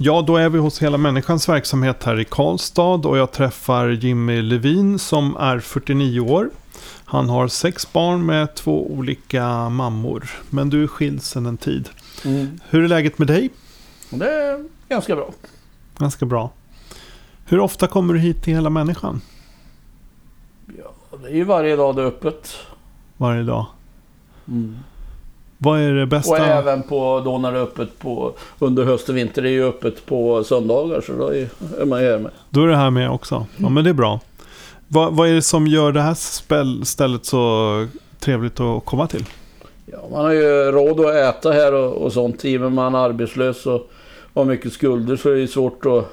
[0.00, 4.42] Ja, då är vi hos Hela Människans verksamhet här i Karlstad och jag träffar Jimmy
[4.42, 6.50] Levin som är 49 år.
[7.04, 10.30] Han har sex barn med två olika mammor.
[10.50, 11.88] Men du är skild sedan en tid.
[12.24, 12.60] Mm.
[12.68, 13.50] Hur är läget med dig?
[14.10, 15.30] Det är ganska bra.
[15.98, 16.50] Ganska bra.
[17.44, 19.20] Hur ofta kommer du hit till Hela Människan?
[20.78, 22.56] Ja, det är ju varje dag det är öppet.
[23.16, 23.66] Varje dag.
[25.58, 26.32] Vad är det bästa?
[26.32, 29.42] Och även på då när det är öppet på under höst och vinter.
[29.42, 31.48] Det är ju öppet på söndagar så då är,
[31.80, 32.30] är man ju här med.
[32.50, 33.46] Då är det här med också.
[33.56, 34.20] Ja, men det är bra.
[34.88, 37.86] Vad, vad är det som gör det här spel, stället så
[38.18, 39.24] trevligt att komma till?
[39.86, 42.44] Ja, man har ju råd att äta här och, och sånt.
[42.44, 43.90] I och med att man är arbetslös och
[44.34, 46.12] har mycket skulder så är det svårt att,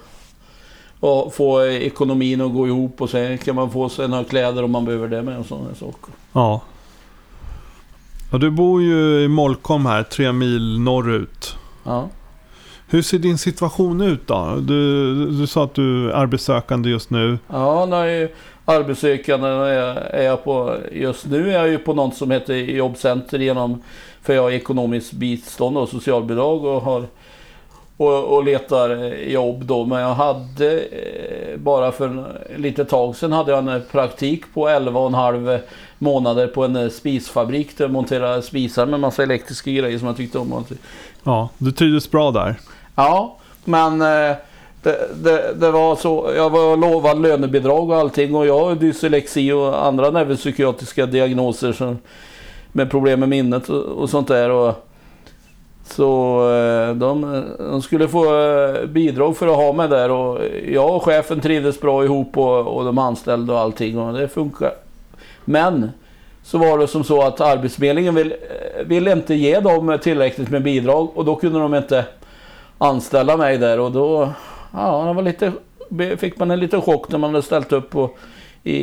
[0.99, 3.01] att få ekonomin att gå ihop.
[3.01, 5.75] Och sen kan man få sig några kläder om man behöver det med och sådana
[5.75, 6.13] saker.
[6.33, 6.61] Ja.
[8.35, 8.39] Ja.
[8.39, 11.55] Du bor ju i Molkom här, tre mil norrut.
[11.83, 12.09] Ja.
[12.87, 14.57] Hur ser din situation ut då?
[14.61, 17.37] Du, du sa att du är arbetssökande just nu.
[17.47, 18.29] Ja, är
[18.65, 23.81] arbetssökande är jag på, just nu är jag ju på något som heter Jobbcenter genom,
[24.21, 27.05] för jag har ekonomiskt bistånd och socialbidrag och har
[27.97, 29.85] och, och letar jobb då.
[29.85, 32.25] Men jag hade eh, bara för
[32.57, 35.59] lite tag sedan hade jag en praktik på 11 och en halv
[35.97, 40.17] månader på en eh, spisfabrik där jag monterade spisar med massa elektriska grejer som jag
[40.17, 40.65] tyckte om.
[41.23, 42.55] Ja, du trivdes bra där.
[42.95, 44.35] Ja, men eh,
[44.83, 46.31] det, det, det var så.
[46.35, 51.99] Jag var lovad lönebidrag och allting och jag har dyslexi och andra neuropsykiatriska diagnoser som,
[52.71, 54.49] med problem med minnet och, och sånt där.
[54.49, 54.84] Och,
[55.85, 60.95] så eh, de, de skulle få eh, bidrag för att ha mig där och jag
[60.95, 64.71] och chefen trivdes bra ihop och, och de anställda och allting och det funkar.
[65.45, 65.89] Men
[66.43, 70.63] så var det som så att Arbetsförmedlingen vill, eh, ville inte ge dem tillräckligt med
[70.63, 72.05] bidrag och då kunde de inte
[72.77, 74.29] anställa mig där och då
[74.73, 75.51] ja, det var lite,
[76.17, 78.09] fick man en liten chock när man hade ställt upp på,
[78.63, 78.77] i,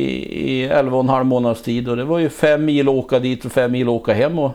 [0.53, 3.45] i 11 och en halv månads tid och det var ju fem mil åka dit
[3.45, 4.51] och fem mil åka hem och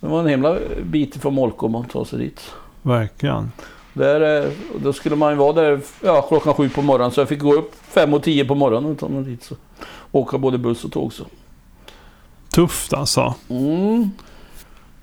[0.00, 2.54] det var en himla bit från Molkom att ta sig dit.
[2.82, 3.52] Verkligen.
[3.92, 4.50] Där, eh,
[4.82, 7.54] då skulle man ju vara där ja, klockan sju på morgonen så jag fick gå
[7.54, 9.42] upp fem och tio på morgonen och ta mig dit.
[9.44, 9.54] Så.
[10.12, 11.24] Åka både buss och tåg så.
[12.50, 13.34] Tufft alltså.
[13.48, 14.10] Mm.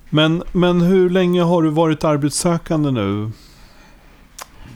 [0.09, 3.31] Men, men hur länge har du varit arbetssökande nu?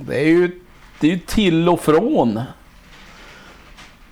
[0.07, 0.61] Det är ju
[0.99, 2.41] det är ju till och från.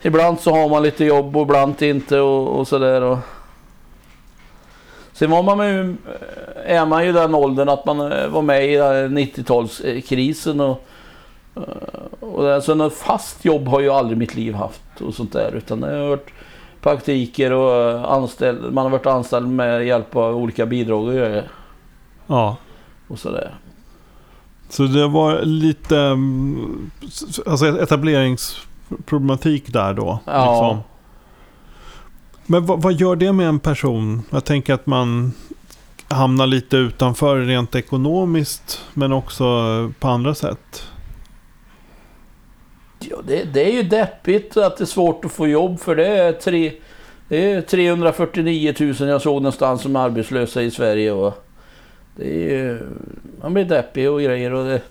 [0.01, 3.01] Ibland så har man lite jobb och ibland inte och, och sådär.
[3.01, 3.17] Och...
[5.19, 5.95] Sen var man ju,
[6.65, 10.61] är man ju den åldern att man eh, var med i 90-talskrisen.
[10.61, 10.83] Och,
[11.55, 11.63] eh,
[12.19, 15.51] och det, så något fast jobb har ju aldrig mitt liv haft och sånt där.
[15.55, 16.29] Utan det har varit
[16.81, 21.47] praktiker och anställd, man har varit anställd med hjälp av olika bidrag och grejer.
[22.27, 22.57] Ja.
[23.07, 23.53] Och sådär.
[24.69, 26.91] Så det var lite mm,
[27.45, 30.19] alltså etableringsproblematik där då?
[30.25, 30.51] Ja.
[30.51, 30.88] Liksom.
[32.51, 34.21] Men vad, vad gör det med en person?
[34.29, 35.33] Jag tänker att man
[36.07, 39.45] hamnar lite utanför rent ekonomiskt men också
[39.99, 40.83] på andra sätt.
[42.99, 46.07] Ja, det, det är ju deppigt att det är svårt att få jobb för det
[46.07, 46.73] är, tre,
[47.27, 51.11] det är 349 000 jag såg någonstans som är arbetslösa i Sverige.
[51.11, 51.45] Och
[52.15, 52.79] det är ju,
[53.41, 54.53] man blir deppig och grejer.
[54.53, 54.81] Och det,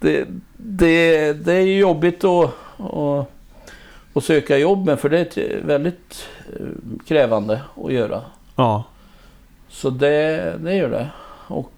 [0.00, 3.30] det, det, det är jobbigt att, att,
[4.16, 6.28] att söka jobb med för det är väldigt
[6.60, 6.66] eh,
[7.06, 8.22] krävande att göra.
[8.56, 8.84] Ja.
[9.68, 11.08] Så det, det gör det.
[11.48, 11.72] Och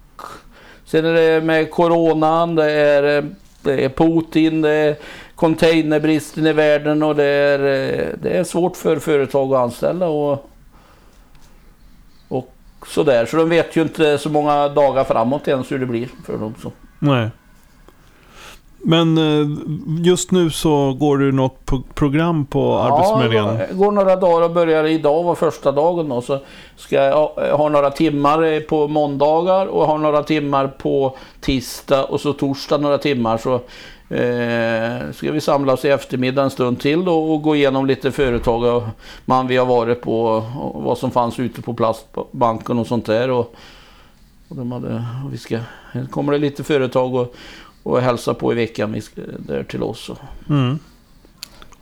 [0.84, 3.26] sen är det med coronan, det är,
[3.62, 4.96] det är Putin, det är
[5.34, 7.58] containerbristen i världen och det är,
[8.22, 10.08] det är svårt för företag att anställa.
[10.08, 10.50] Och,
[12.28, 12.54] och
[12.86, 13.26] sådär.
[13.26, 16.54] Så de vet ju inte så många dagar framåt ens hur det blir för dem.
[16.62, 16.72] Så.
[16.98, 17.30] Nej.
[18.82, 19.46] Men eh,
[20.04, 23.58] just nu så går du något pro- program på Arbetsförmedlingen?
[23.58, 26.20] Ja, går några dagar och börjar idag var första dagen då.
[26.22, 26.38] Så
[26.76, 32.20] ska jag ha- ha några timmar på måndagar och ha några timmar på tisdag och
[32.20, 33.38] så torsdag några timmar.
[33.38, 33.54] Så
[34.14, 38.62] eh, ska vi samlas i eftermiddag en stund till då och gå igenom lite företag
[38.76, 38.82] och
[39.24, 40.20] man vi har varit på
[40.60, 43.30] och vad som fanns ute på plastbanken och sånt där.
[43.30, 43.54] Och,
[44.48, 45.58] och de hade, och vi ska,
[46.10, 47.34] kommer det lite företag och,
[47.82, 49.00] och hälsa på i veckan
[49.38, 50.08] där till oss.
[50.08, 50.78] Och, Mm.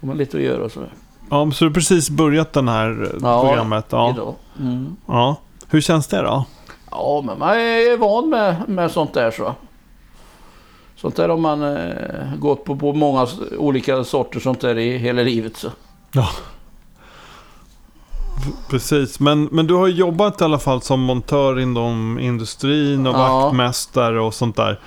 [0.01, 0.93] och med lite att göra sådär.
[1.31, 3.87] Ja, så du har precis börjat den här Ja, programmet?
[3.91, 4.11] Ja.
[4.11, 4.35] idag.
[4.61, 4.97] Mm.
[5.07, 5.37] ja.
[5.69, 6.45] Hur känns det då?
[6.91, 9.55] Ja, men man är van med, med sånt där så.
[10.97, 13.27] Sånt där har man eh, gått på, på många
[13.59, 15.57] olika sorter sånt där i hela livet.
[15.57, 15.69] Så.
[16.13, 16.29] Ja.
[18.71, 23.41] Precis, men, men du har jobbat i alla fall som montör inom industrin och Ja.
[23.41, 24.81] vaktmästare och sånt där.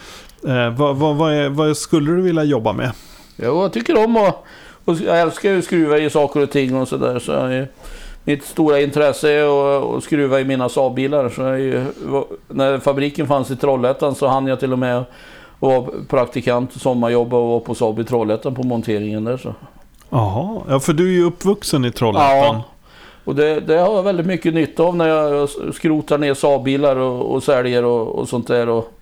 [0.47, 2.91] Eh, vad, vad, vad, är, vad skulle du vilja jobba med?
[3.35, 4.43] Jo, jag tycker om att...
[4.85, 7.19] Och jag älskar ju att skruva i saker och ting och sådär.
[7.19, 7.65] Så
[8.23, 11.29] mitt stora intresse är att, skruva i mina Saab-bilar.
[11.29, 15.03] Så jag när fabriken fanns i Trollhättan så hann jag till och med
[15.59, 19.37] vara praktikant, sommarjobba och vara på Saab i Trollhättan på monteringen där.
[19.37, 19.53] Så.
[20.09, 22.55] Jaha, ja för du är ju uppvuxen i Trollhättan.
[22.55, 22.63] Ja.
[23.23, 27.33] Och det, det har jag väldigt mycket nytta av när jag skrotar ner Saab-bilar och,
[27.33, 28.69] och säljer och, och sånt där.
[28.69, 28.93] Och,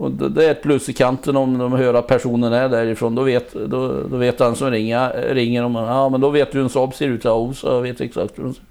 [0.00, 3.14] och det, är ett plus i kanten om de hör att personen är därifrån.
[3.14, 6.58] Då vet, då, då vet han som ringer, ringer om ja men då vet du
[6.58, 7.24] hur en Saab ser ut.
[7.24, 8.68] Ja, så jag vet exakt hur den ser ut.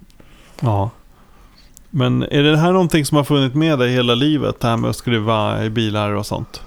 [0.61, 0.89] Ja.
[1.89, 4.59] Men är det här någonting som har funnits med dig hela livet?
[4.59, 6.61] Det här med att skruva i bilar och sånt?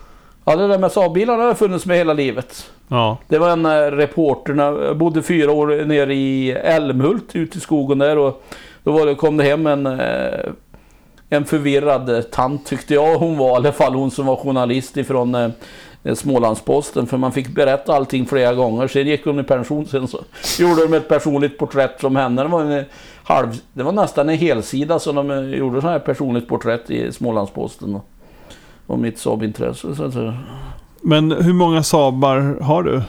[0.44, 2.70] Ja, det där med Saab-bilarna har funnits med hela livet.
[2.88, 7.60] Ja, Det var en eh, reporter, jag bodde fyra år nere i Älmhult ute i
[7.60, 8.44] skogen där och
[8.82, 10.50] då var det, kom det hem en, eh,
[11.32, 14.96] en förvirrad eh, tant tyckte jag hon var, i alla fall hon som var journalist
[14.96, 15.50] ifrån eh,
[16.14, 18.88] Smålandsposten för man fick berätta allting flera gånger.
[18.88, 20.24] Sen gick hon i pension sen så
[20.58, 22.42] gjorde de ett personligt porträtt om henne.
[22.42, 22.84] Det var, en, eh,
[23.24, 27.12] halv, det var nästan en helsida som de eh, gjorde så här personligt porträtt i
[27.12, 28.00] Smålandsposten.
[28.86, 29.94] Och mitt Saab-intresse.
[29.94, 30.34] Så eh,
[31.00, 33.02] men hur många Saabar har du?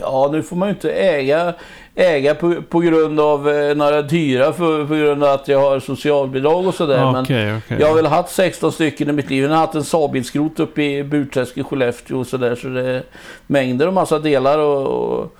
[0.00, 1.54] Ja, nu får man ju inte äga,
[1.98, 5.80] äga på, på grund av eh, några dyra för, på grund av att jag har
[5.80, 7.20] socialbidrag och sådär.
[7.20, 7.76] Okej, Men okej.
[7.80, 9.42] jag har väl haft 16 stycken i mitt liv.
[9.42, 12.54] Jag har haft en Saab-bilskrot uppe i Burträsk i Skellefteå och sådär.
[12.54, 13.02] Så det är
[13.46, 15.36] mängder och massa delar och,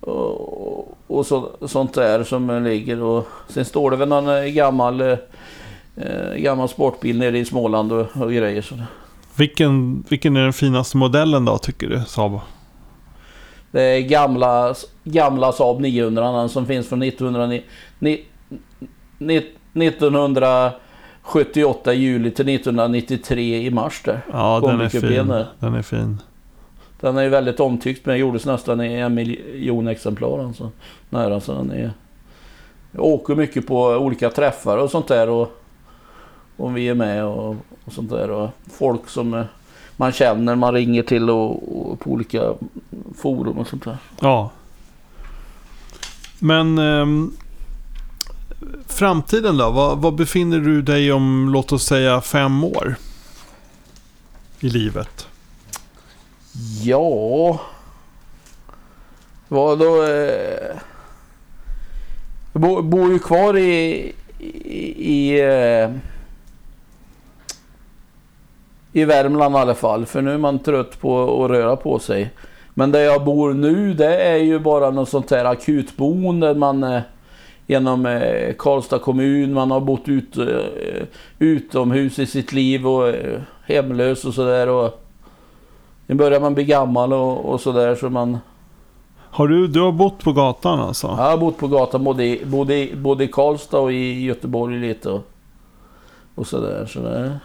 [0.00, 3.02] och, och, så, sånt där som ligger.
[3.02, 5.18] Och sen står det väl någon eh, gammal, eh,
[5.96, 8.62] eh, gammal sportbil nere i Småland och, och grejer.
[8.62, 8.74] Så.
[9.36, 12.40] Vilken, vilken är den finaste modellen då tycker du, Saab?
[13.76, 14.74] Det är gamla,
[15.04, 17.46] gamla Saab 900 som finns från 1900,
[17.98, 18.24] ni-
[19.18, 24.20] ni- 1978 i juli till 1993 i mars där.
[24.32, 25.28] Ja, den är fin.
[25.28, 25.46] där.
[25.60, 26.22] Den är fin.
[27.00, 30.44] Den är ju väldigt omtyckt men gjordes nästan i en miljon exemplar.
[30.44, 30.70] Alltså,
[31.10, 31.92] nära, så den är,
[32.92, 35.28] jag åker mycket på olika träffar och sånt där.
[35.28, 35.52] Och,
[36.56, 38.30] och vi är med och, och sånt där.
[38.30, 39.44] Och folk som
[39.96, 42.54] man känner, man ringer till och, och på olika
[43.18, 43.98] forum och sånt där.
[44.20, 44.50] Ja.
[46.38, 47.36] Men ehm,
[48.86, 49.70] framtiden då?
[49.70, 52.96] Vad, vad befinner du dig om, låt oss säga, fem år?
[54.60, 55.28] I livet?
[56.82, 57.60] Ja...
[59.48, 60.02] Vad då?
[60.02, 60.76] Eh,
[62.52, 64.12] jag bo, bor ju kvar i...
[64.38, 65.90] i, i eh,
[69.00, 70.06] i Värmland i alla fall.
[70.06, 72.30] För nu är man trött på att röra på sig.
[72.74, 76.54] Men där jag bor nu det är ju bara något sånt här akutboende.
[76.54, 77.00] Man eh,
[77.66, 79.52] genom eh, Karlstad kommun.
[79.52, 80.46] Man har bott ut, eh,
[81.38, 84.68] utomhus i sitt liv och eh, hemlös och sådär.
[84.68, 85.02] Och
[86.06, 88.38] nu börjar man bli gammal och, och sådär så man...
[89.30, 91.06] Har du, du har bott på gatan alltså?
[91.06, 95.10] Jag har bott på gatan både, i- både, både i Karlstad och i Göteborg lite
[95.10, 95.22] och,
[96.34, 96.86] och sådär.
[96.86, 97.38] Så det,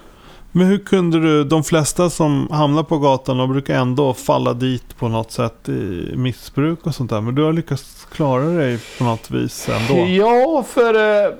[0.51, 4.97] men hur kunde du, de flesta som hamnar på gatan, de brukar ändå falla dit
[4.97, 7.21] på något sätt i missbruk och sånt där.
[7.21, 10.05] Men du har lyckats klara dig på något vis ändå.
[10.07, 11.33] Ja, för eh,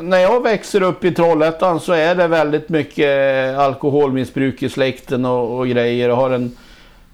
[0.00, 5.24] när jag växer upp i Trollhättan så är det väldigt mycket eh, alkoholmissbruk i släkten
[5.24, 6.08] och, och grejer.
[6.08, 6.56] Jag har, en,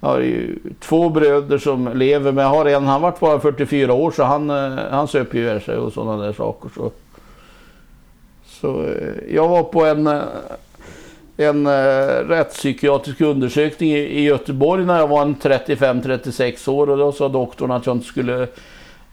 [0.01, 3.93] jag har ju två bröder som lever, men jag har en, han vart bara 44
[3.93, 6.71] år så han, eh, han söp ju sig och sådana där saker.
[6.75, 6.91] Så,
[8.47, 8.89] så
[9.29, 10.21] jag var på en,
[11.37, 11.73] en eh,
[12.29, 17.71] rättspsykiatrisk undersökning i, i Göteborg när jag var en 35-36 år och då sa doktorn
[17.71, 18.49] att jag inte skulle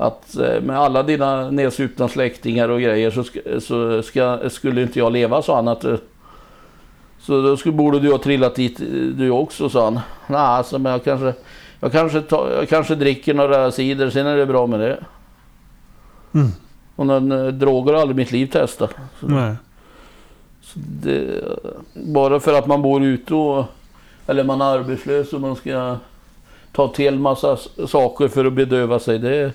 [0.02, 5.00] att eh, med alla dina nedsupna släktingar och grejer så, ska, så ska, skulle inte
[5.00, 5.68] jag leva, sa han.
[5.68, 5.98] Att, eh,
[7.20, 10.00] så då skulle, borde du ha trillat dit eh, du också, sa han.
[10.28, 11.34] Nej, alltså, men jag kanske,
[11.80, 15.04] jag, kanske ta, jag kanske dricker några cider, sen är det bra med det.
[16.34, 16.48] Mm.
[16.96, 18.96] Och någon droger har aldrig mitt liv testat.
[19.20, 19.56] Så, Nej.
[20.74, 21.44] Det,
[21.94, 23.66] bara för att man bor ute och
[24.28, 25.98] eller man är arbetslös och man ska
[26.72, 29.20] ta till massa saker för att bedöva sig.
[29.20, 29.52] Det,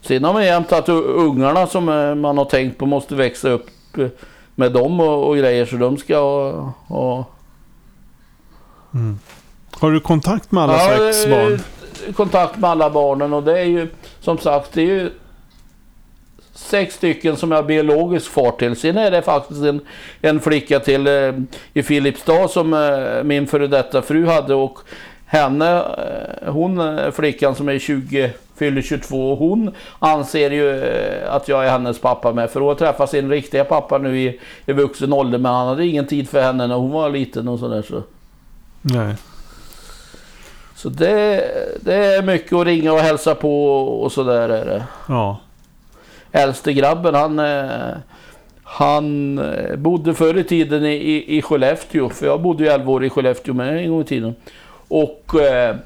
[0.00, 1.84] sen har man jämt att ungarna som
[2.20, 3.68] man har tänkt på måste växa upp
[3.98, 4.06] eh,
[4.54, 6.72] med dem och, och grejer så de ska ha...
[6.86, 7.24] ha
[8.94, 9.18] Mm.
[9.70, 11.60] Har du kontakt med alla Ja, sex eh, barn?
[12.14, 13.88] kontakt med alla barnen och det är ju
[14.20, 15.10] som sagt det är ju
[16.60, 18.76] sex stycken som jag har biologisk far till.
[18.76, 19.80] Sen är det faktiskt en,
[20.20, 21.32] en flicka till eh,
[21.72, 24.78] i Filipstad som eh, min före detta fru hade och
[25.26, 31.48] henne, eh, hon eh, flickan som är 20, fyller 22, hon anser ju eh, att
[31.48, 32.50] jag är hennes pappa med.
[32.50, 35.86] För hon har träffat sin riktiga pappa nu i, i vuxen ålder men han hade
[35.86, 37.82] ingen tid för henne när hon var liten och sådär.
[37.88, 38.02] Så.
[38.82, 39.14] Nej.
[40.74, 41.44] Så det,
[41.80, 44.84] det är mycket att ringa och hälsa på och sådär är det.
[45.08, 45.40] Ja.
[46.32, 47.96] Äldste grabben han, eh,
[48.62, 52.08] han eh, bodde förr i tiden i, i, i Skellefteå.
[52.08, 54.34] För jag bodde ju 11 år i Skellefteå med en gång i tiden.
[54.88, 55.34] Och...
[55.34, 55.76] Eh,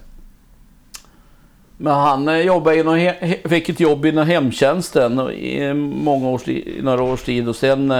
[1.76, 3.12] men han jobbade inom,
[3.44, 6.42] fick ett jobb inom hemtjänsten i många års,
[6.82, 7.48] några års tid.
[7.48, 7.90] Och sen...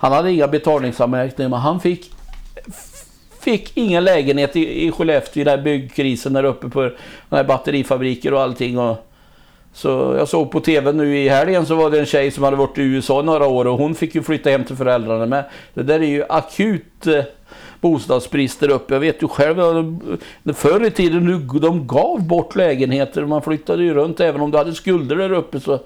[0.00, 2.12] Han hade inga betalningsanmärkningar men han fick
[3.40, 6.92] fick ingen lägenhet i, i Skellefteå i den här byggkrisen där uppe på den
[7.30, 8.78] här batterifabriker och allting.
[8.78, 9.07] Och,
[9.72, 12.56] så jag såg på TV nu i helgen så var det en tjej som hade
[12.56, 15.44] varit i USA några år och hon fick ju flytta hem till föräldrarna med.
[15.74, 17.24] Det där är ju akut eh,
[17.80, 18.94] bostadsbrist där uppe.
[18.94, 19.56] Jag vet ju själv,
[20.54, 23.24] förr i tiden nu, de gav bort lägenheter.
[23.24, 25.60] Man flyttade ju runt även om du hade skulder där uppe.
[25.60, 25.80] Så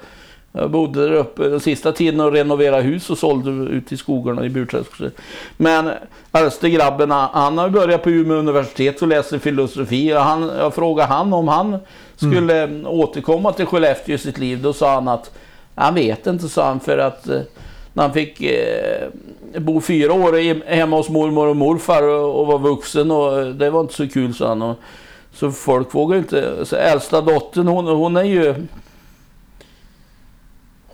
[0.52, 4.44] jag bodde där uppe den sista tiden och renoverade hus och sålde ut i skogarna
[4.44, 4.90] i Burträsk.
[5.56, 5.90] Men
[6.32, 10.14] äldste grabben, han har börjat på Umeå universitet och läser filosofi.
[10.14, 11.78] Och Han, jag frågade han om han
[12.30, 12.86] skulle mm.
[12.86, 14.62] återkomma till Skellefteå i sitt liv.
[14.62, 15.30] Då sa han att
[15.74, 17.40] han vet inte, sa han, för att eh,
[17.92, 19.08] när han fick eh,
[19.58, 23.70] bo fyra år hemma hos mormor och morfar och, och var vuxen och eh, det
[23.70, 24.62] var inte så kul, sa han.
[24.62, 24.76] Och,
[25.34, 26.66] så folk vågar inte.
[26.66, 28.54] Så äldsta dottern, hon, hon är ju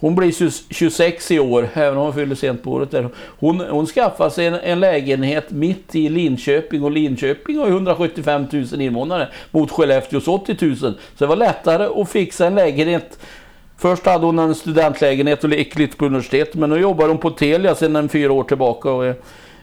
[0.01, 2.91] hon blir 26 i år, även om hon fyller sent på året.
[2.91, 3.09] Där.
[3.39, 8.81] Hon, hon skaffade sig en, en, lägenhet mitt i Linköping och Linköping har 175 000
[8.81, 10.77] invånare mot Skellefteås 80 000.
[10.77, 13.19] Så det var lättare att fixa en lägenhet.
[13.77, 17.31] Först hade hon en studentlägenhet och gick lite på universitetet men nu jobbar hon på
[17.31, 18.91] Telia sedan fyra år tillbaka.
[18.91, 19.15] Och,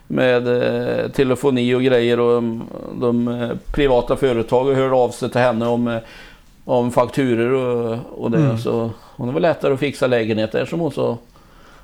[0.08, 2.62] med eh, telefoni och grejer och mm,
[3.00, 5.98] de eh, privata företagen hörde av sig till henne om, eh,
[6.66, 8.38] om fakturer och, och det.
[8.38, 8.58] Mm.
[8.58, 11.18] Så hon är väl lättare att fixa lägenheter som hon sa.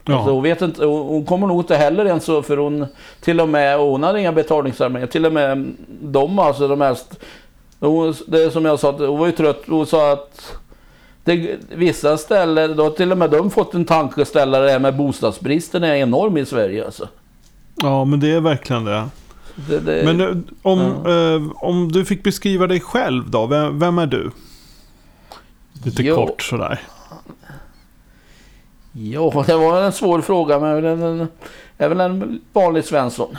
[0.06, 0.16] Ja.
[0.16, 2.86] Alltså, hon, vet inte, hon kommer nog inte heller ens så för hon
[3.22, 5.08] till och med, hon hade inga betalningsanmärkningar.
[5.08, 7.20] Till och med de alltså, de mest...
[7.80, 9.64] Hon, det är som jag sa, hon var ju trött.
[9.68, 10.56] Hon sa att
[11.24, 15.96] det, vissa ställen, då har till och med de fått en tankeställare med bostadsbristen är
[15.96, 17.08] enorm i Sverige alltså.
[17.76, 19.06] Ja, men det är verkligen det.
[19.70, 21.36] det, det men eh, om, ja.
[21.36, 24.32] eh, om du fick beskriva dig själv då, vem, vem är du?
[25.84, 26.16] Lite jo.
[26.16, 26.80] kort sådär.
[28.92, 31.28] Ja, det var en svår fråga men en,
[31.78, 33.38] är väl en vanlig Svensson.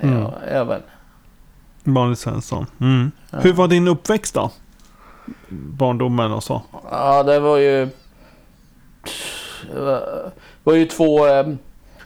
[0.00, 0.22] Mm.
[0.22, 0.82] Ja, även.
[1.84, 2.66] Vanlig Svensson.
[2.80, 3.12] Mm.
[3.30, 3.38] Ja.
[3.38, 4.50] Hur var din uppväxt då?
[5.48, 6.62] Barndomen och så.
[6.90, 7.88] Ja, det var ju...
[9.74, 10.32] Det
[10.64, 11.46] var ju två eh,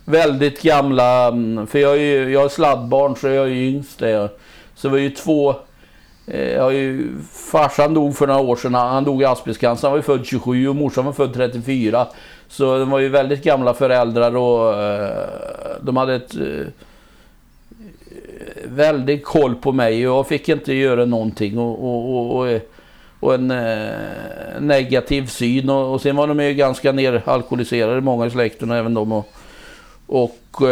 [0.05, 1.29] väldigt gamla...
[1.29, 3.99] Mm, för jag är ju jag är sladdbarn så jag är yngst.
[3.99, 4.29] Där.
[4.75, 5.55] Så det var ju två...
[6.27, 8.75] Eh, jag ju, farsan dog för några år sedan.
[8.75, 9.89] Han dog i asbestcancer.
[9.89, 12.07] Han var ju född 27 och morsan var född 34.
[12.49, 16.67] Så de var ju väldigt gamla föräldrar och uh, de hade ett uh,
[18.65, 21.59] väldigt koll på mig jag fick inte göra någonting.
[21.59, 22.61] Och, och, och,
[23.21, 28.31] och en uh, negativ syn och, och sen var de ju ganska neralkoholiserade många i
[28.31, 29.13] släkten även de.
[29.13, 29.29] Och,
[30.07, 30.63] och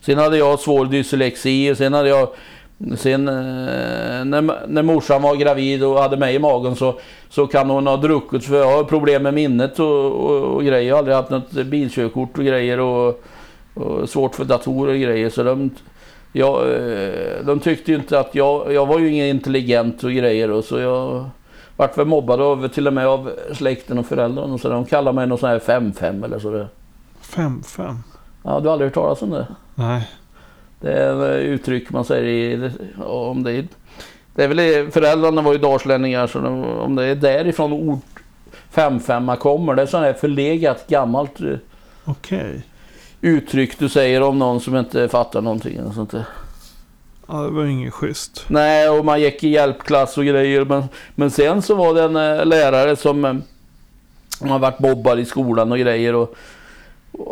[0.00, 2.28] sen hade jag svår dyslexi och sen hade jag
[2.96, 6.94] Sen eh, när, när morsan var gravid och hade mig i magen så,
[7.28, 10.88] så kan hon ha druckit för jag har problem med minnet och, och, och grejer.
[10.88, 13.22] Jag har aldrig haft något bilkörkort och grejer och,
[13.74, 15.30] och svårt för datorer och grejer.
[15.30, 15.70] Så de,
[16.32, 20.50] jag, eh, de tyckte ju inte att jag, jag var ju ingen intelligent och grejer
[20.50, 21.30] och så jag
[21.76, 25.12] vart väl mobbad av till och med av släkten och föräldrarna och så De kallar
[25.12, 26.66] mig någon sån här 5-5 eller så.
[27.22, 27.96] 5-5?
[28.42, 29.46] Ja, du har aldrig hört talas om det?
[29.74, 30.08] Nej.
[30.80, 32.70] Det är uttryck man säger i,
[33.04, 33.64] om det.
[34.34, 36.38] Det är väl, föräldrarna var ju dalslänningar så
[36.80, 37.98] om det är därifrån ord
[38.74, 39.74] 5-5 kommer.
[39.74, 41.56] Det är sånt här förlegat gammalt eh,
[42.04, 42.60] okay.
[43.20, 45.80] uttryck du säger om någon som inte fattar någonting.
[45.80, 46.24] Och sånt där.
[47.28, 48.44] Ja, det var inget schysst.
[48.48, 50.64] Nej, och man gick i hjälpklass och grejer.
[50.64, 53.34] Men, men sen så var det en äh, lärare som äh,
[54.48, 56.14] har varit mobbad i skolan och grejer.
[56.14, 56.34] Och,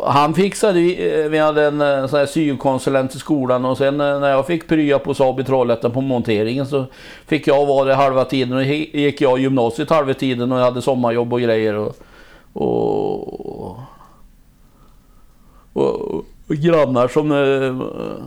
[0.06, 4.20] han fixade, eh, vi hade en eh, sån här syokonsulent i skolan och sen eh,
[4.20, 6.84] när jag fick prya på Saab i Trollhättan på monteringen så
[7.26, 10.82] fick jag vara det halva tiden och gick jag gymnasiet halva tiden och jag hade
[10.82, 11.74] sommarjobb och grejer.
[11.74, 11.96] Och,
[12.52, 13.78] och,
[15.72, 16.14] och,
[16.48, 17.28] och grannar som,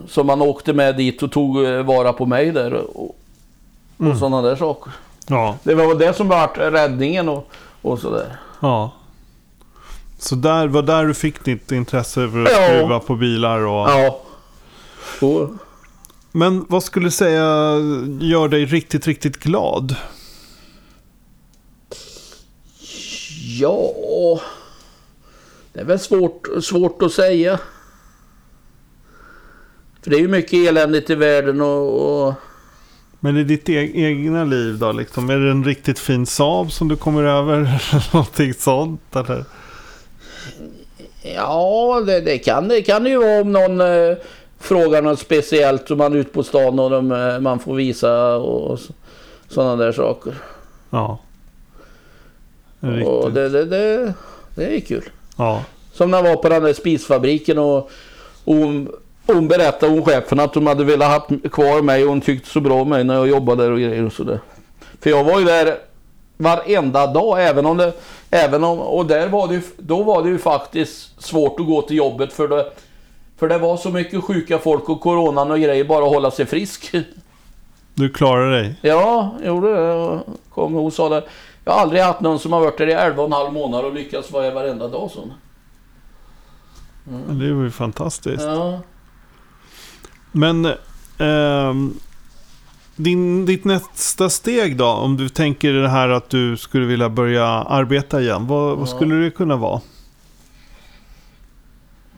[0.08, 2.74] som man åkte med dit och tog vara på mig där.
[2.74, 3.16] Och, och
[4.00, 4.18] Mm.
[4.18, 4.92] sådana där saker.
[5.30, 7.48] Ja, Det var väl det som var räddningen och,
[7.82, 8.38] och sådär.
[8.60, 8.92] ja.
[10.18, 12.68] Så där var där du fick ditt intresse för att Ja.
[12.68, 13.90] skruva på bilar och...
[13.90, 14.22] Ja.
[15.22, 15.50] Och,
[16.32, 17.42] Men vad skulle du säga
[18.22, 19.96] gör dig riktigt, riktigt glad?
[23.60, 23.94] ja.
[25.74, 27.60] Det är väl svårt, svårt att säga.
[30.04, 32.28] För det är ju mycket eländigt i världen och...
[32.28, 32.34] och
[33.20, 34.92] Men i ditt e- egna liv då?
[34.92, 37.84] Liksom, är det en riktigt fin Saab som du kommer över?
[38.14, 39.16] Någonting sånt?
[39.16, 39.46] Eller?
[41.22, 44.18] Ja, det, det, kan, det kan det ju vara om någon eh,
[44.60, 48.36] frågar något speciellt och man är ute på stan och de, eh, man får visa
[48.36, 48.80] och,
[49.48, 50.34] sådana där saker.
[50.90, 51.20] Ja.
[52.80, 53.34] Och Riktigt.
[53.34, 54.14] det, det, det,
[54.56, 55.04] det är kul.
[55.38, 55.64] Ja.
[55.94, 57.78] Som när jag var på den där spisfabriken och,
[58.44, 58.92] och hon,
[59.26, 62.60] hon berättade om chefen att de hade velat ha kvar mig och hon tyckte så
[62.60, 64.40] bra om mig när jag jobbade där och grejer och sådär.
[65.02, 65.78] För jag var ju där
[66.38, 67.94] varenda dag även om det,
[68.30, 71.82] även om, och där var det ju, då var det ju faktiskt svårt att gå
[71.82, 72.72] till jobbet för det,
[73.38, 76.46] för det var så mycket sjuka folk och coronan och grejer bara att hålla sig
[76.46, 76.96] frisk.
[77.94, 78.76] Du klarar dig?
[78.82, 80.20] Ja, gjorde det.
[80.54, 81.24] Kom och sa det.
[81.66, 83.86] Jag har aldrig haft någon som har varit där i 11 och en halv månad
[83.86, 85.12] och lyckats vara varenda dag.
[85.12, 85.20] Så.
[87.30, 88.44] Det var ju fantastiskt.
[88.44, 88.80] Ja.
[90.32, 90.74] Men
[91.18, 91.94] ehm,
[92.98, 94.86] din, ditt nästa steg då?
[94.88, 98.48] Om du tänker det här att du skulle vilja börja arbeta igen.
[98.48, 98.96] Vad, vad Ja.
[98.96, 99.82] skulle det kunna vara?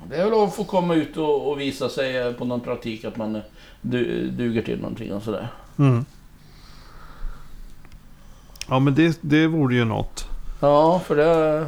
[0.09, 3.17] Det är väl att få komma ut och, och visa sig på någon praktik att
[3.17, 3.41] man
[3.81, 5.47] du, duger till någonting och sådär.
[5.77, 6.05] Mm.
[8.67, 10.25] Ja men det, det vore ju något.
[10.59, 11.67] Ja, för det...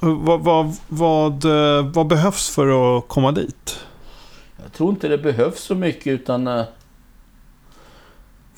[0.00, 3.78] Vad, vad, vad, eh, vad behövs för att komma dit?
[4.62, 6.64] Jag tror inte det behövs så mycket utan...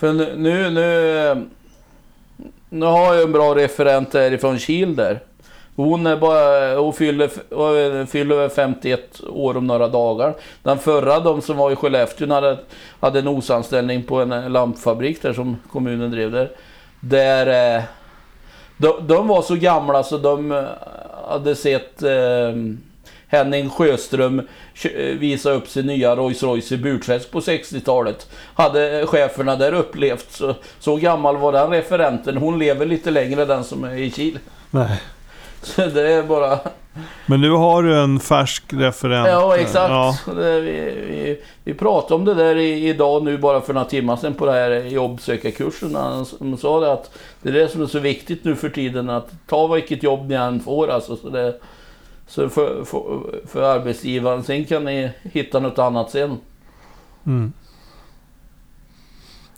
[0.03, 0.35] För nu...
[0.37, 1.47] Nu, nu,
[2.69, 5.21] nu har jag en bra referent härifrån Kil där.
[5.77, 10.35] Hon, är bara, hon fyller, fyller 51 år om några dagar.
[10.63, 12.59] Den förra, de som var i Skellefteå, hade,
[13.01, 16.51] hade en osanställning på en lampfabrik där som kommunen drev där.
[17.01, 17.77] Där...
[17.77, 17.83] Eh,
[18.77, 20.65] de, de var så gamla så de eh,
[21.29, 22.53] hade sett eh,
[23.33, 24.43] Henning Sjöström
[25.19, 28.31] visa upp sin nya Rolls Royce i Burträsk på 60-talet.
[28.55, 30.33] Hade cheferna där upplevt.
[30.33, 32.37] Så, så gammal var den referenten.
[32.37, 34.39] Hon lever lite längre den som är i Kil.
[34.71, 35.03] Nej.
[35.63, 36.59] Så det är bara...
[37.27, 39.29] Men nu har du en färsk referent.
[39.29, 39.91] Ja, exakt.
[39.91, 40.71] Ja, Det, vi,
[41.09, 44.53] vi, vi pratade om det där idag nu bara för några timmar sedan på det
[44.53, 45.95] här jobbsökarkursen.
[45.95, 47.11] Han sa det att
[47.43, 50.35] det är det som är så viktigt nu för tiden att ta vilket jobb ni
[50.35, 51.17] än får alltså.
[51.17, 51.55] Så, det,
[52.27, 54.43] så för, för, för arbetsgivaren.
[54.43, 56.39] Sen kan ni hitta något annat sen.
[57.25, 57.53] mm.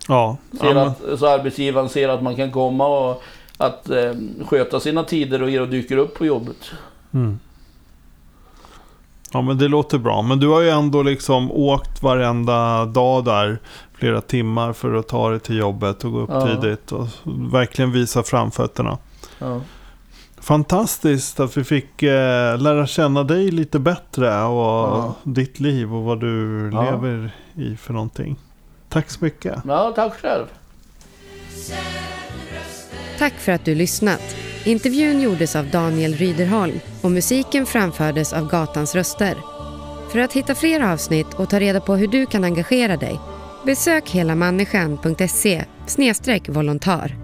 [0.08, 0.36] ja.
[0.60, 3.22] Ser att, så arbetsgivaren ser att man kan komma och
[3.56, 4.12] att eh,
[4.46, 6.70] sköta sina tider och, och dyker upp på jobbet.
[7.12, 7.38] mm.
[9.32, 10.22] ja men det låter bra.
[10.22, 13.58] Men du har ju ändå liksom åkt varenda dag där
[13.94, 16.46] flera timmar för att ta dig till jobbet och gå upp Ja.
[16.46, 17.06] tidigt och
[17.52, 18.98] verkligen visa framfötterna.
[19.38, 19.60] Ja.
[20.40, 25.14] Fantastiskt att vi fick eh, lära känna dig lite bättre och Ja.
[25.24, 26.82] ditt liv och vad du Ja.
[26.90, 28.36] lever i för någonting.
[28.88, 29.54] Tack så mycket.
[29.68, 30.44] ja, tack själv.
[33.18, 34.36] Tack för att du lyssnat.
[34.64, 39.36] Intervjun gjordes av Daniel Ryderholm och musiken framfördes av Gatans röster.
[40.12, 43.20] För att hitta fler avsnitt och ta reda på hur du kan engagera dig
[43.66, 45.64] besök helamänniskan.se
[46.48, 47.16] volontär.